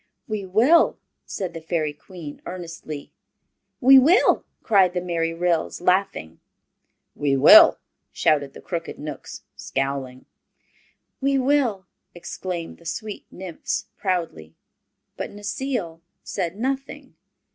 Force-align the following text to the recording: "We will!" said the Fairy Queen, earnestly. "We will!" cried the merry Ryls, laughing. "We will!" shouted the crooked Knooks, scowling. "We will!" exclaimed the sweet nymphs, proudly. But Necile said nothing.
"We 0.27 0.47
will!" 0.47 0.97
said 1.27 1.53
the 1.53 1.61
Fairy 1.61 1.93
Queen, 1.93 2.41
earnestly. 2.47 3.11
"We 3.79 3.99
will!" 3.99 4.45
cried 4.63 4.95
the 4.95 4.99
merry 4.99 5.31
Ryls, 5.31 5.79
laughing. 5.79 6.39
"We 7.13 7.37
will!" 7.37 7.77
shouted 8.11 8.53
the 8.55 8.61
crooked 8.61 8.97
Knooks, 8.97 9.43
scowling. 9.55 10.25
"We 11.21 11.37
will!" 11.37 11.85
exclaimed 12.15 12.79
the 12.79 12.85
sweet 12.87 13.27
nymphs, 13.29 13.89
proudly. 13.95 14.55
But 15.17 15.29
Necile 15.33 16.01
said 16.23 16.55
nothing. 16.57 17.13